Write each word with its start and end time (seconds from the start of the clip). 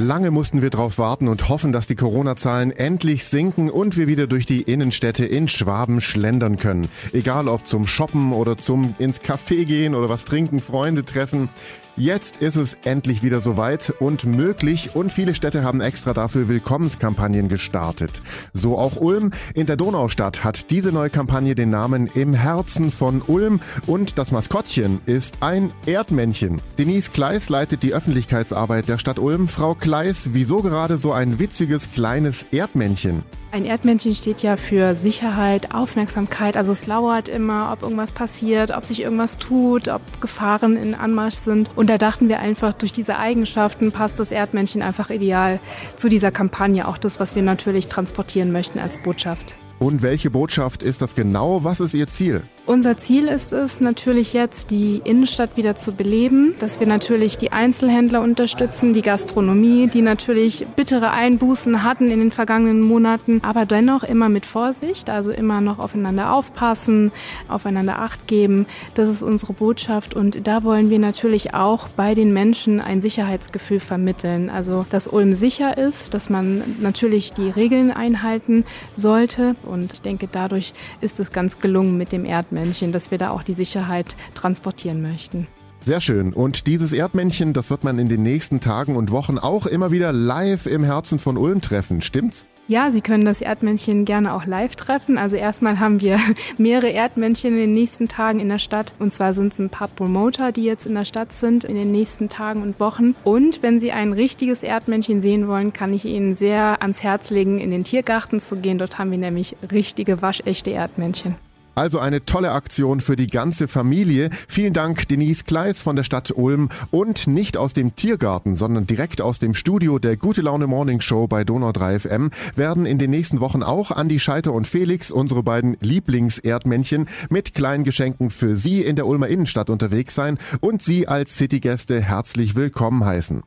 Lange 0.00 0.30
mussten 0.30 0.62
wir 0.62 0.70
drauf 0.70 0.96
warten 0.98 1.26
und 1.26 1.48
hoffen, 1.48 1.72
dass 1.72 1.88
die 1.88 1.96
Corona-Zahlen 1.96 2.70
endlich 2.70 3.24
sinken 3.24 3.68
und 3.68 3.96
wir 3.96 4.06
wieder 4.06 4.28
durch 4.28 4.46
die 4.46 4.62
Innenstädte 4.62 5.24
in 5.24 5.48
Schwaben 5.48 6.00
schlendern 6.00 6.56
können. 6.56 6.88
Egal 7.12 7.48
ob 7.48 7.66
zum 7.66 7.88
Shoppen 7.88 8.32
oder 8.32 8.56
zum 8.56 8.94
ins 8.98 9.20
Café 9.20 9.64
gehen 9.64 9.96
oder 9.96 10.08
was 10.08 10.22
trinken, 10.22 10.60
Freunde 10.60 11.04
treffen. 11.04 11.48
Jetzt 11.98 12.36
ist 12.36 12.54
es 12.54 12.74
endlich 12.84 13.24
wieder 13.24 13.40
soweit 13.40 13.92
und 13.98 14.22
möglich 14.22 14.90
und 14.94 15.10
viele 15.12 15.34
Städte 15.34 15.64
haben 15.64 15.80
extra 15.80 16.14
dafür 16.14 16.48
Willkommenskampagnen 16.48 17.48
gestartet. 17.48 18.22
So 18.52 18.78
auch 18.78 18.96
Ulm. 18.98 19.32
In 19.54 19.66
der 19.66 19.74
Donaustadt 19.74 20.44
hat 20.44 20.70
diese 20.70 20.92
neue 20.92 21.10
Kampagne 21.10 21.56
den 21.56 21.70
Namen 21.70 22.06
Im 22.06 22.34
Herzen 22.34 22.92
von 22.92 23.20
Ulm 23.26 23.58
und 23.88 24.16
das 24.16 24.30
Maskottchen 24.30 25.00
ist 25.06 25.38
ein 25.40 25.72
Erdmännchen. 25.86 26.62
Denise 26.78 27.10
Kleis 27.10 27.48
leitet 27.48 27.82
die 27.82 27.94
Öffentlichkeitsarbeit 27.94 28.86
der 28.86 28.98
Stadt 28.98 29.18
Ulm. 29.18 29.48
Frau 29.48 29.74
Kleis, 29.74 30.30
wieso 30.34 30.62
gerade 30.62 30.98
so 30.98 31.10
ein 31.10 31.40
witziges 31.40 31.90
kleines 31.92 32.46
Erdmännchen? 32.52 33.24
Ein 33.50 33.64
Erdmännchen 33.64 34.14
steht 34.14 34.42
ja 34.42 34.58
für 34.58 34.94
Sicherheit, 34.94 35.74
Aufmerksamkeit. 35.74 36.54
Also 36.54 36.70
es 36.72 36.86
lauert 36.86 37.30
immer, 37.30 37.72
ob 37.72 37.82
irgendwas 37.82 38.12
passiert, 38.12 38.76
ob 38.76 38.84
sich 38.84 39.00
irgendwas 39.00 39.38
tut, 39.38 39.88
ob 39.88 40.02
Gefahren 40.20 40.76
in 40.76 40.94
Anmarsch 40.94 41.36
sind. 41.36 41.70
Und 41.74 41.87
da 41.88 41.98
dachten 41.98 42.28
wir 42.28 42.40
einfach, 42.40 42.74
durch 42.74 42.92
diese 42.92 43.16
Eigenschaften 43.16 43.92
passt 43.92 44.20
das 44.20 44.30
Erdmännchen 44.30 44.82
einfach 44.82 45.10
ideal 45.10 45.60
zu 45.96 46.08
dieser 46.08 46.30
Kampagne. 46.30 46.86
Auch 46.86 46.98
das, 46.98 47.18
was 47.18 47.34
wir 47.34 47.42
natürlich 47.42 47.88
transportieren 47.88 48.52
möchten 48.52 48.78
als 48.78 48.98
Botschaft. 49.02 49.54
Und 49.78 50.02
welche 50.02 50.30
Botschaft 50.30 50.82
ist 50.82 51.02
das 51.02 51.14
genau? 51.14 51.64
Was 51.64 51.80
ist 51.80 51.94
Ihr 51.94 52.08
Ziel? 52.08 52.42
Unser 52.68 52.98
Ziel 52.98 53.28
ist 53.28 53.54
es 53.54 53.80
natürlich 53.80 54.34
jetzt, 54.34 54.70
die 54.70 55.00
Innenstadt 55.02 55.56
wieder 55.56 55.76
zu 55.76 55.92
beleben, 55.92 56.54
dass 56.58 56.80
wir 56.80 56.86
natürlich 56.86 57.38
die 57.38 57.50
Einzelhändler 57.50 58.20
unterstützen, 58.20 58.92
die 58.92 59.00
Gastronomie, 59.00 59.86
die 59.86 60.02
natürlich 60.02 60.66
bittere 60.76 61.10
Einbußen 61.10 61.82
hatten 61.82 62.10
in 62.10 62.18
den 62.18 62.30
vergangenen 62.30 62.82
Monaten, 62.82 63.40
aber 63.42 63.64
dennoch 63.64 64.04
immer 64.04 64.28
mit 64.28 64.44
Vorsicht, 64.44 65.08
also 65.08 65.30
immer 65.30 65.62
noch 65.62 65.78
aufeinander 65.78 66.34
aufpassen, 66.34 67.10
aufeinander 67.48 68.00
Acht 68.00 68.26
geben. 68.26 68.66
Das 68.92 69.08
ist 69.08 69.22
unsere 69.22 69.54
Botschaft 69.54 70.14
und 70.14 70.46
da 70.46 70.62
wollen 70.62 70.90
wir 70.90 70.98
natürlich 70.98 71.54
auch 71.54 71.88
bei 71.88 72.12
den 72.12 72.34
Menschen 72.34 72.82
ein 72.82 73.00
Sicherheitsgefühl 73.00 73.80
vermitteln. 73.80 74.50
Also, 74.50 74.84
dass 74.90 75.08
Ulm 75.08 75.34
sicher 75.34 75.78
ist, 75.78 76.12
dass 76.12 76.28
man 76.28 76.76
natürlich 76.82 77.32
die 77.32 77.48
Regeln 77.48 77.92
einhalten 77.92 78.66
sollte 78.94 79.56
und 79.62 79.94
ich 79.94 80.02
denke, 80.02 80.28
dadurch 80.30 80.74
ist 81.00 81.18
es 81.18 81.32
ganz 81.32 81.60
gelungen 81.60 81.96
mit 81.96 82.12
dem 82.12 82.26
Erdmännchen. 82.26 82.57
Erdmännchen, 82.58 82.90
dass 82.90 83.12
wir 83.12 83.18
da 83.18 83.30
auch 83.30 83.44
die 83.44 83.54
Sicherheit 83.54 84.16
transportieren 84.34 85.00
möchten. 85.00 85.46
Sehr 85.80 86.00
schön. 86.00 86.32
Und 86.32 86.66
dieses 86.66 86.92
Erdmännchen, 86.92 87.52
das 87.52 87.70
wird 87.70 87.84
man 87.84 88.00
in 88.00 88.08
den 88.08 88.24
nächsten 88.24 88.58
Tagen 88.58 88.96
und 88.96 89.12
Wochen 89.12 89.38
auch 89.38 89.64
immer 89.66 89.92
wieder 89.92 90.12
live 90.12 90.66
im 90.66 90.82
Herzen 90.82 91.20
von 91.20 91.36
Ulm 91.36 91.60
treffen. 91.60 92.00
Stimmt's? 92.00 92.48
Ja, 92.66 92.90
Sie 92.90 93.00
können 93.00 93.24
das 93.24 93.40
Erdmännchen 93.40 94.04
gerne 94.04 94.34
auch 94.34 94.44
live 94.44 94.74
treffen. 94.74 95.18
Also 95.18 95.36
erstmal 95.36 95.78
haben 95.78 96.00
wir 96.00 96.18
mehrere 96.58 96.90
Erdmännchen 96.90 97.52
in 97.52 97.58
den 97.58 97.74
nächsten 97.74 98.08
Tagen 98.08 98.40
in 98.40 98.48
der 98.48 98.58
Stadt. 98.58 98.92
Und 98.98 99.12
zwar 99.14 99.34
sind 99.34 99.52
es 99.52 99.60
ein 99.60 99.70
paar 99.70 99.88
Promoter, 99.88 100.50
die 100.50 100.64
jetzt 100.64 100.84
in 100.84 100.96
der 100.96 101.04
Stadt 101.04 101.32
sind 101.32 101.62
in 101.62 101.76
den 101.76 101.92
nächsten 101.92 102.28
Tagen 102.28 102.62
und 102.62 102.80
Wochen. 102.80 103.14
Und 103.22 103.62
wenn 103.62 103.78
Sie 103.78 103.92
ein 103.92 104.12
richtiges 104.12 104.64
Erdmännchen 104.64 105.22
sehen 105.22 105.46
wollen, 105.46 105.72
kann 105.72 105.94
ich 105.94 106.04
Ihnen 106.04 106.34
sehr 106.34 106.82
ans 106.82 107.04
Herz 107.04 107.30
legen, 107.30 107.60
in 107.60 107.70
den 107.70 107.84
Tiergarten 107.84 108.40
zu 108.40 108.56
gehen. 108.56 108.78
Dort 108.78 108.98
haben 108.98 109.12
wir 109.12 109.18
nämlich 109.18 109.56
richtige, 109.70 110.20
waschechte 110.20 110.70
Erdmännchen. 110.70 111.36
Also 111.78 112.00
eine 112.00 112.24
tolle 112.24 112.50
Aktion 112.50 113.00
für 113.00 113.14
die 113.14 113.28
ganze 113.28 113.68
Familie. 113.68 114.30
Vielen 114.48 114.72
Dank 114.72 115.06
Denise 115.06 115.44
Kleis 115.44 115.80
von 115.80 115.94
der 115.94 116.02
Stadt 116.02 116.32
Ulm 116.34 116.70
und 116.90 117.28
nicht 117.28 117.56
aus 117.56 117.72
dem 117.72 117.94
Tiergarten, 117.94 118.56
sondern 118.56 118.88
direkt 118.88 119.20
aus 119.20 119.38
dem 119.38 119.54
Studio 119.54 120.00
der 120.00 120.16
Gute 120.16 120.42
Laune 120.42 120.66
Morning 120.66 121.00
Show 121.00 121.28
bei 121.28 121.44
Donau 121.44 121.70
3 121.70 122.00
FM 122.00 122.30
werden 122.56 122.84
in 122.84 122.98
den 122.98 123.12
nächsten 123.12 123.38
Wochen 123.38 123.62
auch 123.62 123.92
Andi 123.92 124.18
Scheiter 124.18 124.54
und 124.54 124.66
Felix, 124.66 125.12
unsere 125.12 125.44
beiden 125.44 125.76
Lieblingserdmännchen, 125.80 127.06
mit 127.30 127.54
kleinen 127.54 127.84
Geschenken 127.84 128.30
für 128.30 128.56
Sie 128.56 128.82
in 128.82 128.96
der 128.96 129.06
Ulmer 129.06 129.28
Innenstadt 129.28 129.70
unterwegs 129.70 130.16
sein 130.16 130.36
und 130.60 130.82
Sie 130.82 131.06
als 131.06 131.36
Citygäste 131.36 132.02
herzlich 132.02 132.56
willkommen 132.56 133.04
heißen. 133.04 133.44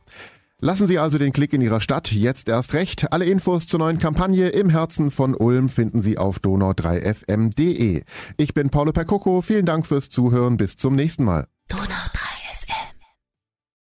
Lassen 0.64 0.86
Sie 0.86 1.00
also 1.00 1.18
den 1.18 1.32
Klick 1.32 1.52
in 1.54 1.60
Ihrer 1.60 1.80
Stadt 1.80 2.12
jetzt 2.12 2.48
erst 2.48 2.72
recht. 2.72 3.12
Alle 3.12 3.24
Infos 3.24 3.66
zur 3.66 3.80
neuen 3.80 3.98
Kampagne 3.98 4.48
im 4.50 4.70
Herzen 4.70 5.10
von 5.10 5.34
Ulm 5.34 5.68
finden 5.68 6.00
Sie 6.00 6.18
auf 6.18 6.38
donau3fm.de. 6.38 8.04
Ich 8.36 8.54
bin 8.54 8.70
Paulo 8.70 8.92
Percoco. 8.92 9.40
Vielen 9.40 9.66
Dank 9.66 9.86
fürs 9.86 10.08
Zuhören. 10.08 10.56
Bis 10.58 10.76
zum 10.76 10.94
nächsten 10.94 11.24
Mal. 11.24 11.48